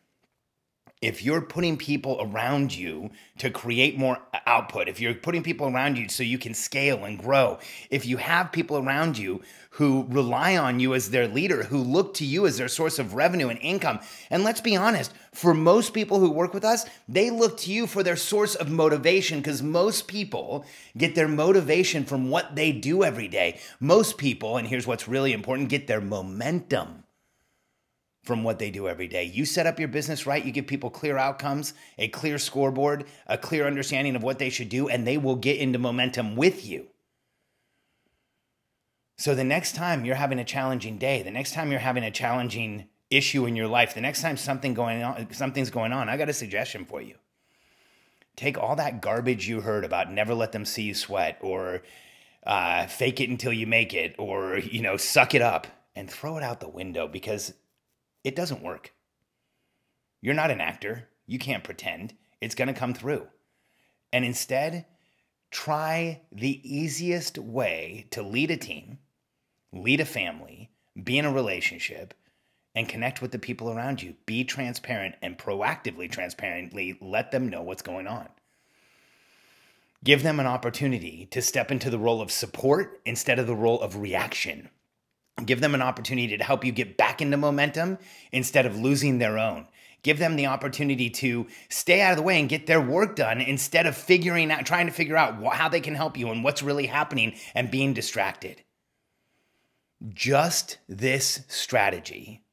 if 1.01 1.23
you're 1.23 1.41
putting 1.41 1.77
people 1.77 2.19
around 2.21 2.75
you 2.75 3.11
to 3.39 3.51
create 3.51 3.97
more 3.97 4.19
output, 4.47 4.89
if 4.89 5.01
you're 5.01 5.15
putting 5.15 5.43
people 5.43 5.69
around 5.69 5.97
you 5.97 6.09
so 6.09 6.23
you 6.23 6.39
can 6.39 6.55
scale 6.55 7.05
and 7.05 7.19
grow, 7.19 7.59
if 7.91 8.05
you 8.05 8.17
have 8.17 8.51
people 8.51 8.79
around 8.79 9.17
you 9.17 9.41
who 9.71 10.07
rely 10.09 10.57
on 10.57 10.81
you 10.81 10.95
as 10.95 11.11
their 11.11 11.29
leader, 11.29 11.63
who 11.65 11.79
look 11.79 12.15
to 12.15 12.25
you 12.25 12.47
as 12.47 12.57
their 12.57 12.69
source 12.69 12.99
of 12.99 13.15
revenue 13.15 13.49
and 13.49 13.61
income, 13.61 14.01
and 14.29 14.43
let's 14.43 14.61
be 14.61 14.75
honest, 14.75 15.13
for 15.33 15.55
most 15.55 15.95
people 15.95 16.19
who 16.19 16.31
work 16.31 16.53
with 16.53 16.65
us, 16.65 16.85
they 17.09 17.31
look 17.31 17.57
to 17.59 17.73
you 17.73 17.87
for 17.87 18.03
their 18.03 18.17
source 18.17 18.57
of 18.57 18.69
motivation 18.69 19.39
because 19.39 19.63
most 19.63 20.09
people 20.09 20.65
get 20.97 21.15
their 21.15 21.29
motivation 21.29 22.05
from 22.05 22.29
what 22.29 22.57
they 22.57 22.73
do 22.73 23.05
every 23.05 23.29
day. 23.29 23.61
Most 23.79 24.19
people, 24.19 24.57
and 24.57 24.67
here's 24.67 24.87
what's 24.87 25.07
really 25.07 25.33
important, 25.33 25.69
get 25.69 25.87
their 25.87 26.01
momentum 26.01 27.05
from 28.29 28.45
what 28.45 28.59
they 28.59 28.71
do 28.71 28.87
every 28.87 29.09
day. 29.09 29.25
You 29.25 29.47
set 29.47 29.67
up 29.67 29.79
your 29.79 29.89
business 29.89 30.27
right, 30.27 30.45
you 30.45 30.53
give 30.53 30.67
people 30.67 30.91
clear 30.91 31.17
outcomes, 31.17 31.73
a 31.97 32.09
clear 32.09 32.37
scoreboard, 32.39 33.07
a 33.27 33.39
clear 33.39 33.67
understanding 33.67 34.15
of 34.15 34.23
what 34.23 34.39
they 34.39 34.51
should 34.51 34.69
do, 34.69 34.87
and 34.87 35.07
they 35.07 35.17
will 35.17 35.35
get 35.35 35.57
into 35.57 35.79
momentum 35.79 36.37
with 36.37 36.67
you. 36.67 36.89
So 39.17 39.35
the 39.35 39.45
next 39.45 39.75
time 39.75 40.05
you're 40.05 40.15
having 40.15 40.39
a 40.39 40.45
challenging 40.45 40.99
day, 40.99 41.23
the 41.23 41.31
next 41.31 41.55
time 41.55 41.71
you're 41.71 41.81
having 41.81 42.05
a 42.05 42.11
challenging 42.11 42.89
issue 43.11 43.47
in 43.47 43.57
your 43.57 43.67
life, 43.67 43.95
the 43.95 44.03
next 44.03 44.21
time 44.21 44.37
something 44.37 44.75
going 44.75 45.03
on, 45.03 45.33
something's 45.33 45.71
going 45.71 45.93
on, 45.93 46.11
I 46.11 46.19
got 46.19 46.29
a 46.29 46.35
suggestion 46.35 46.85
for 46.85 47.01
you. 47.01 47.15
Take 48.37 48.59
all 48.59 48.77
that 48.77 49.01
garbage 49.01 49.49
you 49.49 49.63
heard 49.63 49.87
about 49.87 50.13
never 50.13 50.35
let 50.35 50.53
them 50.53 50.67
see 50.67 50.83
you 50.83 50.95
sweat 50.95 51.39
or 51.41 51.83
uh, 52.47 52.87
fake 52.89 53.23
it 53.23 53.31
until 53.31 53.55
you 53.55 53.67
make 53.67 53.95
it 53.95 54.15
or 54.19 54.59
you 54.59 54.83
know 54.83 54.99
suck 54.99 55.35
it 55.35 55.43
up 55.43 55.67
and 55.97 56.11
throw 56.11 56.37
it 56.37 56.43
out 56.43 56.61
the 56.61 56.69
window 56.69 57.09
because 57.09 57.55
it 58.29 58.37
doesn't 58.37 58.63
work. 58.63 58.93
You're 60.21 60.35
not 60.35 60.51
an 60.51 60.61
actor. 60.61 61.09
You 61.27 61.39
can't 61.39 61.65
pretend. 61.65 62.13
It's 62.43 62.55
going 62.55 62.69
to 62.69 62.75
come 62.75 62.93
through. 62.93 63.27
And 64.13 64.23
instead, 64.23 64.85
try 65.51 66.21
the 66.31 66.61
easiest 66.63 67.39
way 67.39 68.07
to 68.11 68.23
lead 68.23 68.51
a 68.51 68.59
team, 68.59 68.99
lead 69.73 70.01
a 70.01 70.05
family, 70.05 70.69
be 71.03 71.17
in 71.17 71.25
a 71.25 71.33
relationship, 71.33 72.13
and 72.75 72.87
connect 72.87 73.23
with 73.23 73.33
the 73.33 73.39
people 73.39 73.71
around 73.71 74.03
you. 74.03 74.15
Be 74.27 74.45
transparent 74.45 75.15
and 75.23 75.39
proactively 75.39 76.11
transparently 76.11 76.99
let 77.01 77.31
them 77.31 77.49
know 77.49 77.63
what's 77.63 77.83
going 77.83 78.07
on. 78.07 78.29
Give 80.05 80.23
them 80.23 80.39
an 80.39 80.47
opportunity 80.47 81.27
to 81.31 81.41
step 81.41 81.71
into 81.71 81.89
the 81.89 81.99
role 81.99 82.21
of 82.21 82.31
support 82.31 83.01
instead 83.07 83.39
of 83.39 83.47
the 83.47 83.57
role 83.57 83.81
of 83.81 83.97
reaction 83.97 84.69
give 85.49 85.61
them 85.61 85.75
an 85.75 85.83
opportunity 85.83 86.37
to 86.37 86.45
help 86.45 86.63
you 86.63 86.71
get 86.71 86.99
back 86.99 87.23
into 87.23 87.37
momentum 87.37 87.99
instead 88.31 88.67
of 88.67 88.77
losing 88.77 89.19
their 89.19 89.39
own. 89.39 89.67
Give 90.03 90.19
them 90.19 90.37
the 90.37 90.47
opportunity 90.47 91.11
to 91.11 91.47
stay 91.71 92.03
out 92.03 92.13
of 92.13 92.19
the 92.19 92.23
way 92.23 92.39
and 92.39 92.49
get 92.49 92.67
their 92.67 92.81
work 92.81 93.17
done 93.17 93.41
instead 93.41 93.87
of 93.87 93.97
figuring 93.97 94.53
out, 94.53 94.67
trying 94.67 94.87
to 94.87 94.93
figure 94.93 95.17
out 95.17 95.43
how 95.55 95.69
they 95.69 95.81
can 95.81 95.95
help 95.95 96.17
you 96.17 96.29
and 96.29 96.45
what's 96.45 96.63
really 96.63 96.87
happening 96.87 97.35
and 97.55 97.71
being 97.71 97.95
distracted. 97.95 98.63
Just 100.11 100.79
this 100.87 101.41
strategy 101.49 102.45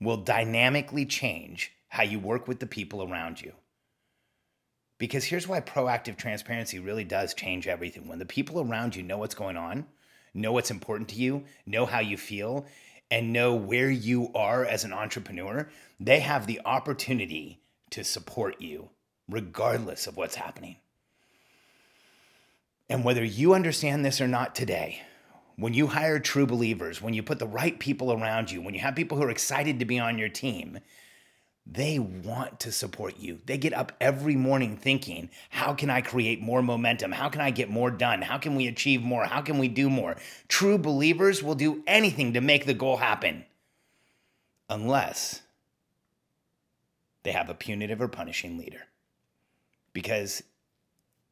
will 0.00 0.16
dynamically 0.16 1.04
change 1.04 1.72
how 1.88 2.04
you 2.04 2.18
work 2.18 2.48
with 2.48 2.60
the 2.60 2.66
people 2.66 3.02
around 3.02 3.42
you. 3.42 3.52
Because 4.98 5.24
here's 5.24 5.48
why 5.48 5.60
proactive 5.60 6.16
transparency 6.16 6.78
really 6.78 7.04
does 7.04 7.34
change 7.34 7.66
everything. 7.66 8.06
When 8.06 8.20
the 8.20 8.24
people 8.24 8.60
around 8.60 8.94
you 8.94 9.02
know 9.02 9.18
what's 9.18 9.34
going 9.34 9.56
on, 9.56 9.86
know 10.34 10.52
what's 10.52 10.70
important 10.70 11.08
to 11.10 11.16
you, 11.16 11.44
know 11.64 11.86
how 11.86 12.00
you 12.00 12.16
feel, 12.16 12.66
and 13.10 13.32
know 13.32 13.54
where 13.54 13.90
you 13.90 14.30
are 14.34 14.64
as 14.64 14.84
an 14.84 14.92
entrepreneur, 14.92 15.68
they 16.00 16.20
have 16.20 16.46
the 16.46 16.60
opportunity 16.64 17.60
to 17.90 18.02
support 18.02 18.60
you 18.60 18.90
regardless 19.28 20.06
of 20.06 20.16
what's 20.16 20.34
happening. 20.34 20.76
And 22.88 23.04
whether 23.04 23.24
you 23.24 23.54
understand 23.54 24.04
this 24.04 24.20
or 24.20 24.28
not 24.28 24.54
today, 24.54 25.02
when 25.56 25.72
you 25.72 25.86
hire 25.86 26.18
true 26.18 26.46
believers, 26.46 27.00
when 27.00 27.14
you 27.14 27.22
put 27.22 27.38
the 27.38 27.46
right 27.46 27.78
people 27.78 28.12
around 28.12 28.50
you, 28.50 28.60
when 28.60 28.74
you 28.74 28.80
have 28.80 28.96
people 28.96 29.16
who 29.16 29.24
are 29.24 29.30
excited 29.30 29.78
to 29.78 29.84
be 29.84 29.98
on 29.98 30.18
your 30.18 30.28
team, 30.28 30.80
they 31.66 31.98
want 31.98 32.60
to 32.60 32.72
support 32.72 33.18
you. 33.18 33.40
They 33.46 33.56
get 33.56 33.72
up 33.72 33.92
every 34.00 34.36
morning 34.36 34.76
thinking, 34.76 35.30
how 35.48 35.72
can 35.72 35.88
I 35.88 36.02
create 36.02 36.40
more 36.40 36.62
momentum? 36.62 37.12
How 37.12 37.30
can 37.30 37.40
I 37.40 37.50
get 37.50 37.70
more 37.70 37.90
done? 37.90 38.20
How 38.20 38.38
can 38.38 38.54
we 38.54 38.66
achieve 38.66 39.02
more? 39.02 39.24
How 39.24 39.40
can 39.40 39.58
we 39.58 39.68
do 39.68 39.88
more? 39.88 40.16
True 40.48 40.76
believers 40.76 41.42
will 41.42 41.54
do 41.54 41.82
anything 41.86 42.34
to 42.34 42.40
make 42.40 42.66
the 42.66 42.74
goal 42.74 42.98
happen, 42.98 43.46
unless 44.68 45.40
they 47.22 47.32
have 47.32 47.48
a 47.48 47.54
punitive 47.54 48.02
or 48.02 48.08
punishing 48.08 48.58
leader. 48.58 48.82
Because 49.94 50.42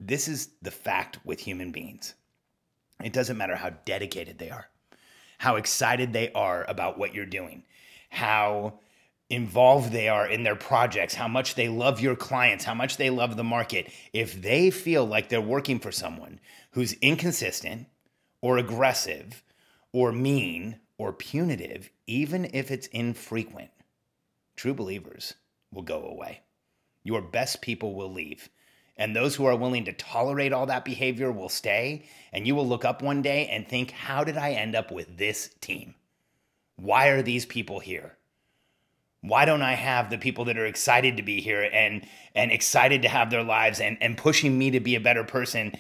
this 0.01 0.29
is 0.29 0.49
the 0.63 0.71
fact 0.71 1.19
with 1.25 1.41
human 1.41 1.73
beings. 1.73 2.15
It 3.05 3.13
doesn't 3.13 3.37
matter 3.37 3.57
how 3.57 3.71
dedicated 3.85 4.39
they 4.39 4.49
are, 4.49 4.69
how 5.39 5.57
excited 5.57 6.13
they 6.13 6.33
are 6.33 6.65
about 6.69 6.99
what 6.99 7.15
you're 7.15 7.27
doing, 7.27 7.65
how 8.09 8.79
involved 9.33 9.91
they 9.91 10.09
are 10.09 10.27
in 10.27 10.43
their 10.43 10.55
projects, 10.55 11.15
how 11.15 11.27
much 11.27 11.55
they 11.55 11.67
love 11.67 12.01
your 12.01 12.15
clients, 12.15 12.65
how 12.67 12.75
much 12.75 12.99
they 12.99 13.09
love 13.09 13.35
the 13.35 13.43
market, 13.43 13.91
if 14.13 14.41
they 14.41 14.71
feel 14.71 15.07
like 15.07 15.29
they're 15.29 15.41
working 15.41 15.81
for 15.81 15.91
someone 15.91 16.39
who's 16.73 16.93
inconsistent 16.95 17.87
or 18.43 18.59
aggressive 18.59 19.43
or 19.91 20.13
mean 20.13 20.79
or 20.99 21.15
punitive, 21.15 21.89
even 22.07 22.51
if 22.53 22.71
it's 22.71 22.89
infrequent, 22.89 23.71
true 24.55 24.75
believers 24.75 25.33
will 25.73 25.83
go 25.83 26.05
away. 26.05 26.43
Your 27.03 27.23
best 27.23 27.63
people 27.63 27.95
will 27.95 28.13
leave. 28.13 28.51
And 28.99 29.17
those 29.17 29.35
who 29.35 29.47
are 29.47 29.57
willing 29.57 29.87
to 29.87 29.95
tolerate 29.95 30.53
all 30.53 30.67
that 30.67 30.85
behavior 30.85 31.33
will 31.33 31.49
stay. 31.49 32.05
And 32.35 32.47
you 32.47 32.55
will 32.55 32.69
look 32.69 32.85
up 32.85 33.01
one 33.01 33.23
day 33.23 33.49
and 33.49 33.67
think, 33.67 33.93
how 33.93 34.23
did 34.25 34.37
I 34.37 34.53
end 34.53 34.77
up 34.77 34.93
with 34.93 35.17
this 35.17 35.55
team? 35.63 35.95
Why 36.77 37.09
are 37.09 37.23
these 37.23 37.47
people 37.47 37.81
here? 37.81 38.19
Why 39.23 39.45
don't 39.45 39.63
I 39.63 39.75
have 39.75 40.11
the 40.11 40.19
people 40.19 40.45
that 40.47 40.59
are 40.59 40.67
excited 40.67 41.17
to 41.17 41.23
be 41.23 41.41
here 41.41 41.63
and 41.73 42.07
and 42.35 42.51
excited 42.51 43.03
to 43.03 43.09
have 43.09 43.31
their 43.31 43.45
lives 43.45 43.81
and 43.81 43.97
and 44.01 44.19
pushing 44.19 44.59
me 44.59 44.73
to 44.73 44.81
be 44.81 44.97
a 44.97 45.01
better 45.01 45.25
person? 45.25 45.73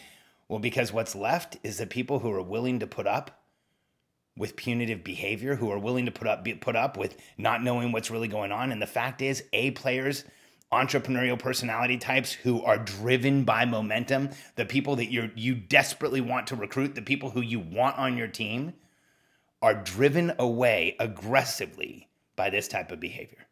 Well, 0.48 0.60
because 0.60 0.92
what's 0.92 1.14
left 1.14 1.58
is 1.62 1.78
the 1.78 1.86
people 1.86 2.20
who 2.20 2.30
are 2.32 2.42
willing 2.42 2.78
to 2.80 2.86
put 2.86 3.06
up 3.06 3.42
with 4.36 4.56
punitive 4.56 5.02
behavior, 5.02 5.56
who 5.56 5.70
are 5.70 5.78
willing 5.78 6.06
to 6.06 6.12
put 6.12 6.28
up 6.28 6.46
put 6.60 6.76
up 6.76 6.96
with 6.96 7.16
not 7.36 7.62
knowing 7.62 7.90
what's 7.90 8.10
really 8.10 8.28
going 8.28 8.52
on. 8.52 8.70
And 8.70 8.80
the 8.80 8.86
fact 8.86 9.20
is, 9.20 9.42
A 9.52 9.72
players, 9.72 10.24
entrepreneurial 10.72 11.38
personality 11.38 11.98
types 11.98 12.32
who 12.32 12.62
are 12.62 12.78
driven 12.78 13.42
by 13.42 13.64
momentum, 13.64 14.30
the 14.54 14.66
people 14.66 14.94
that 14.96 15.10
you 15.10 15.32
you 15.34 15.56
desperately 15.56 16.20
want 16.20 16.46
to 16.46 16.56
recruit, 16.56 16.94
the 16.94 17.02
people 17.02 17.30
who 17.30 17.40
you 17.40 17.58
want 17.58 17.98
on 17.98 18.16
your 18.16 18.28
team, 18.28 18.74
are 19.60 19.74
driven 19.74 20.32
away 20.38 20.94
aggressively 21.00 22.08
by 22.36 22.50
this 22.50 22.68
type 22.68 22.90
of 22.90 23.00
behavior. 23.00 23.46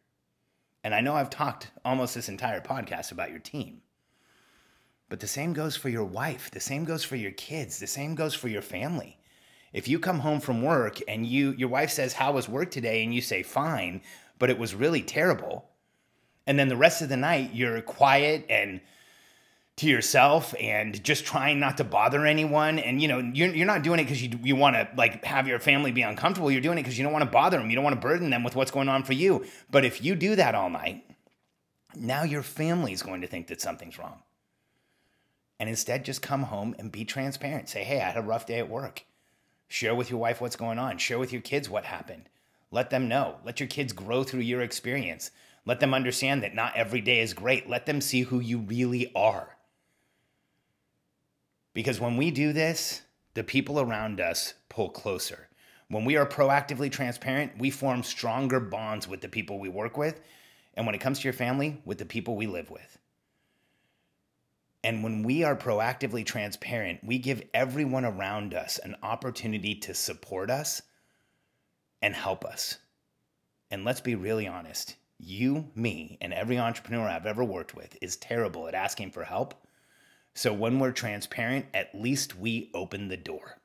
And 0.83 0.95
I 0.95 1.01
know 1.01 1.15
I've 1.15 1.29
talked 1.29 1.71
almost 1.85 2.15
this 2.15 2.29
entire 2.29 2.61
podcast 2.61 3.11
about 3.11 3.29
your 3.29 3.39
team. 3.39 3.81
But 5.09 5.19
the 5.19 5.27
same 5.27 5.53
goes 5.53 5.75
for 5.75 5.89
your 5.89 6.05
wife, 6.05 6.49
the 6.51 6.59
same 6.59 6.85
goes 6.85 7.03
for 7.03 7.15
your 7.15 7.31
kids, 7.31 7.79
the 7.79 7.87
same 7.87 8.15
goes 8.15 8.33
for 8.33 8.47
your 8.47 8.61
family. 8.61 9.17
If 9.73 9.87
you 9.87 9.99
come 9.99 10.19
home 10.19 10.39
from 10.39 10.63
work 10.63 10.99
and 11.07 11.25
you 11.25 11.51
your 11.51 11.69
wife 11.69 11.91
says, 11.91 12.13
"How 12.13 12.31
was 12.31 12.49
work 12.49 12.71
today?" 12.71 13.03
and 13.03 13.13
you 13.13 13.21
say, 13.21 13.43
"Fine," 13.43 14.01
but 14.39 14.49
it 14.49 14.57
was 14.57 14.73
really 14.73 15.01
terrible. 15.01 15.69
And 16.47 16.57
then 16.57 16.69
the 16.69 16.77
rest 16.77 17.01
of 17.01 17.09
the 17.09 17.17
night 17.17 17.53
you're 17.53 17.81
quiet 17.81 18.45
and 18.49 18.81
to 19.77 19.87
yourself 19.87 20.53
and 20.59 21.03
just 21.03 21.25
trying 21.25 21.59
not 21.59 21.77
to 21.77 21.83
bother 21.83 22.25
anyone. 22.25 22.77
And 22.77 23.01
you 23.01 23.07
know 23.07 23.19
you're, 23.19 23.53
you're 23.53 23.65
not 23.65 23.83
doing 23.83 23.99
it 23.99 24.03
because 24.03 24.21
you, 24.21 24.37
you 24.43 24.55
want 24.55 24.75
to 24.75 24.87
like 24.95 25.23
have 25.25 25.47
your 25.47 25.59
family 25.59 25.91
be 25.91 26.01
uncomfortable. 26.01 26.51
You're 26.51 26.61
doing 26.61 26.77
it 26.77 26.83
because 26.83 26.97
you 26.97 27.03
don't 27.03 27.13
want 27.13 27.25
to 27.25 27.31
bother 27.31 27.57
them 27.57 27.69
you 27.69 27.75
don't 27.75 27.83
want 27.83 27.95
to 27.95 28.01
burden 28.01 28.29
them 28.29 28.43
with 28.43 28.55
what's 28.55 28.71
going 28.71 28.89
on 28.89 29.03
for 29.03 29.13
you. 29.13 29.45
But 29.69 29.85
if 29.85 30.03
you 30.03 30.15
do 30.15 30.35
that 30.35 30.55
all 30.55 30.69
night 30.69 31.05
now 31.95 32.23
your 32.23 32.43
family's 32.43 33.01
going 33.01 33.21
to 33.21 33.27
think 33.27 33.47
that 33.47 33.61
something's 33.61 33.99
wrong. 33.99 34.23
And 35.59 35.69
instead 35.69 36.05
just 36.05 36.21
come 36.21 36.43
home 36.43 36.75
and 36.79 36.91
be 36.91 37.05
transparent. 37.05 37.69
Say 37.69 37.83
hey 37.83 38.01
i 38.01 38.05
had 38.05 38.17
a 38.17 38.21
rough 38.21 38.45
day 38.45 38.59
at 38.59 38.69
work. 38.69 39.05
Share 39.67 39.95
with 39.95 40.09
your 40.09 40.19
wife 40.19 40.41
what's 40.41 40.55
going 40.55 40.79
on. 40.79 40.97
Share 40.97 41.19
with 41.19 41.31
your 41.31 41.41
kids 41.41 41.69
what 41.69 41.85
happened. 41.85 42.29
Let 42.71 42.89
them 42.89 43.07
know. 43.07 43.37
Let 43.45 43.59
your 43.59 43.67
kids 43.67 43.93
grow 43.93 44.23
through 44.23 44.41
your 44.41 44.61
experience. 44.61 45.31
Let 45.65 45.79
them 45.79 45.93
understand 45.93 46.43
that 46.43 46.55
not 46.55 46.75
every 46.75 47.01
day 47.01 47.19
is 47.19 47.33
great. 47.33 47.69
Let 47.69 47.85
them 47.85 48.01
see 48.01 48.21
who 48.21 48.39
you 48.39 48.59
really 48.59 49.11
are 49.15 49.57
because 51.73 51.99
when 51.99 52.17
we 52.17 52.31
do 52.31 52.53
this, 52.53 53.01
the 53.33 53.43
people 53.43 53.79
around 53.79 54.19
us 54.19 54.53
pull 54.69 54.89
closer. 54.89 55.47
When 55.87 56.05
we 56.05 56.17
are 56.17 56.25
proactively 56.25 56.91
transparent, 56.91 57.57
we 57.57 57.69
form 57.69 58.03
stronger 58.03 58.59
bonds 58.59 59.07
with 59.07 59.21
the 59.21 59.29
people 59.29 59.59
we 59.59 59.69
work 59.69 59.97
with. 59.97 60.21
And 60.73 60.85
when 60.85 60.95
it 60.95 61.01
comes 61.01 61.19
to 61.19 61.23
your 61.25 61.33
family, 61.33 61.81
with 61.85 61.97
the 61.97 62.05
people 62.05 62.35
we 62.35 62.47
live 62.47 62.69
with. 62.69 62.97
And 64.83 65.03
when 65.03 65.23
we 65.23 65.43
are 65.43 65.55
proactively 65.55 66.25
transparent, 66.25 67.03
we 67.03 67.19
give 67.19 67.43
everyone 67.53 68.05
around 68.05 68.53
us 68.53 68.79
an 68.79 68.95
opportunity 69.03 69.75
to 69.75 69.93
support 69.93 70.49
us 70.49 70.81
and 72.01 72.15
help 72.15 72.45
us. 72.45 72.77
And 73.69 73.85
let's 73.85 74.01
be 74.01 74.15
really 74.15 74.47
honest 74.47 74.95
you, 75.23 75.69
me, 75.75 76.17
and 76.19 76.33
every 76.33 76.57
entrepreneur 76.57 77.07
I've 77.07 77.27
ever 77.27 77.43
worked 77.43 77.75
with 77.75 77.95
is 78.01 78.15
terrible 78.15 78.67
at 78.67 78.73
asking 78.73 79.11
for 79.11 79.23
help 79.23 79.53
so 80.33 80.53
when 80.53 80.79
we're 80.79 80.91
transparent, 80.91 81.65
at 81.73 81.93
least 81.93 82.37
we 82.37 82.69
open 82.73 83.07
the 83.07 83.17
door. 83.17 83.57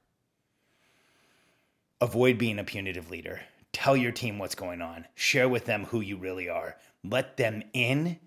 Avoid 2.01 2.39
being 2.39 2.59
a 2.59 2.65
punitive 2.65 3.11
leader. 3.11 3.41
Tell 3.73 3.97
your 3.97 4.13
team 4.13 4.39
what's 4.39 4.55
going 4.55 4.83
on. 4.83 5.07
Share 5.15 5.49
with 5.49 5.65
them 5.65 5.85
who 5.85 6.01
you 6.01 6.17
really 6.17 6.49
are. 6.49 6.77
Let 7.05 7.37
them 7.37 7.63
in, 7.73 8.19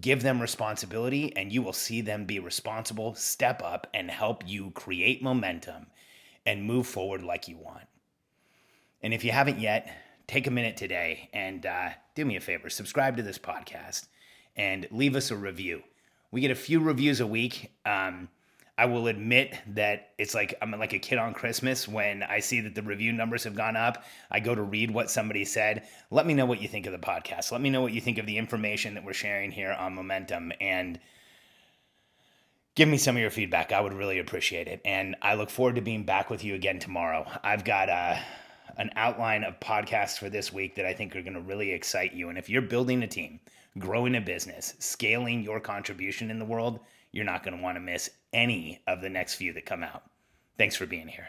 give 0.00 0.22
them 0.22 0.40
responsibility, 0.40 1.36
and 1.36 1.52
you 1.52 1.62
will 1.62 1.72
see 1.72 2.00
them 2.00 2.24
be 2.24 2.38
responsible, 2.38 3.14
step 3.14 3.62
up, 3.62 3.86
and 3.92 4.10
help 4.10 4.42
you 4.46 4.70
create 4.70 5.22
momentum 5.22 5.86
and 6.46 6.64
move 6.64 6.86
forward 6.86 7.22
like 7.22 7.48
you 7.48 7.56
want. 7.56 7.86
And 9.02 9.12
if 9.12 9.24
you 9.24 9.32
haven't 9.32 9.60
yet, 9.60 9.94
take 10.26 10.46
a 10.46 10.50
minute 10.50 10.76
today 10.76 11.28
and 11.32 11.66
uh, 11.66 11.90
do 12.14 12.24
me 12.24 12.36
a 12.36 12.40
favor 12.40 12.70
subscribe 12.70 13.16
to 13.16 13.22
this 13.22 13.38
podcast 13.38 14.06
and 14.56 14.86
leave 14.90 15.16
us 15.16 15.30
a 15.30 15.36
review. 15.36 15.82
We 16.34 16.40
get 16.40 16.50
a 16.50 16.56
few 16.56 16.80
reviews 16.80 17.20
a 17.20 17.26
week. 17.28 17.70
Um, 17.86 18.28
I 18.76 18.86
will 18.86 19.06
admit 19.06 19.56
that 19.68 20.08
it's 20.18 20.34
like 20.34 20.52
I'm 20.60 20.72
like 20.72 20.92
a 20.92 20.98
kid 20.98 21.16
on 21.16 21.32
Christmas 21.32 21.86
when 21.86 22.24
I 22.24 22.40
see 22.40 22.60
that 22.62 22.74
the 22.74 22.82
review 22.82 23.12
numbers 23.12 23.44
have 23.44 23.54
gone 23.54 23.76
up. 23.76 24.02
I 24.32 24.40
go 24.40 24.52
to 24.52 24.62
read 24.62 24.90
what 24.90 25.12
somebody 25.12 25.44
said. 25.44 25.86
Let 26.10 26.26
me 26.26 26.34
know 26.34 26.44
what 26.44 26.60
you 26.60 26.66
think 26.66 26.86
of 26.86 26.92
the 26.92 26.98
podcast. 26.98 27.52
Let 27.52 27.60
me 27.60 27.70
know 27.70 27.82
what 27.82 27.92
you 27.92 28.00
think 28.00 28.18
of 28.18 28.26
the 28.26 28.36
information 28.36 28.94
that 28.94 29.04
we're 29.04 29.12
sharing 29.12 29.52
here 29.52 29.70
on 29.70 29.94
Momentum 29.94 30.50
and 30.60 30.98
give 32.74 32.88
me 32.88 32.96
some 32.96 33.14
of 33.14 33.22
your 33.22 33.30
feedback. 33.30 33.70
I 33.70 33.80
would 33.80 33.94
really 33.94 34.18
appreciate 34.18 34.66
it. 34.66 34.80
And 34.84 35.14
I 35.22 35.36
look 35.36 35.50
forward 35.50 35.76
to 35.76 35.82
being 35.82 36.02
back 36.02 36.30
with 36.30 36.42
you 36.42 36.56
again 36.56 36.80
tomorrow. 36.80 37.30
I've 37.44 37.64
got 37.64 37.88
a 37.88 38.20
an 38.76 38.90
outline 38.96 39.44
of 39.44 39.60
podcasts 39.60 40.18
for 40.18 40.28
this 40.28 40.52
week 40.52 40.74
that 40.74 40.84
I 40.84 40.94
think 40.94 41.14
are 41.14 41.22
going 41.22 41.34
to 41.34 41.40
really 41.40 41.70
excite 41.70 42.12
you. 42.12 42.28
And 42.28 42.36
if 42.36 42.50
you're 42.50 42.60
building 42.60 43.04
a 43.04 43.06
team, 43.06 43.38
growing 43.78 44.14
a 44.14 44.20
business, 44.20 44.74
scaling 44.78 45.42
your 45.42 45.60
contribution 45.60 46.30
in 46.30 46.38
the 46.38 46.44
world, 46.44 46.80
you're 47.12 47.24
not 47.24 47.44
going 47.44 47.56
to 47.56 47.62
want 47.62 47.76
to 47.76 47.80
miss 47.80 48.10
any 48.32 48.82
of 48.86 49.00
the 49.00 49.08
next 49.08 49.34
few 49.34 49.52
that 49.52 49.66
come 49.66 49.82
out. 49.82 50.02
Thanks 50.58 50.76
for 50.76 50.86
being 50.86 51.08
here. 51.08 51.28